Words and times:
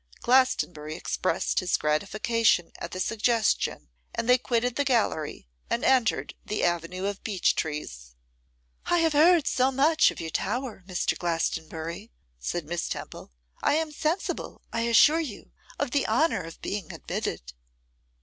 Glastonbury 0.21 0.95
expressed 0.95 1.59
his 1.59 1.77
gratification 1.77 2.71
at 2.79 2.89
the 2.89 2.99
suggestion, 2.99 3.87
and 4.15 4.27
they 4.27 4.39
quitted 4.39 4.75
the 4.75 4.83
gallery, 4.83 5.47
and 5.69 5.83
entered 5.85 6.33
the 6.43 6.63
avenue 6.63 7.05
of 7.05 7.23
beech 7.23 7.53
trees. 7.55 8.15
'I 8.87 8.97
have 8.97 9.13
heard 9.13 9.45
so 9.45 9.71
much 9.71 10.09
of 10.09 10.19
your 10.19 10.31
tower, 10.31 10.83
Mr. 10.87 11.15
Glastonbury,' 11.15 12.11
said 12.39 12.65
Miss 12.65 12.89
Temple, 12.89 13.31
'I 13.61 13.75
am 13.75 13.91
sensible, 13.91 14.63
I 14.73 14.81
assure 14.89 15.19
you, 15.19 15.51
of 15.77 15.91
the 15.91 16.07
honour 16.07 16.41
of 16.45 16.63
being 16.63 16.91
admitted. 16.91 17.53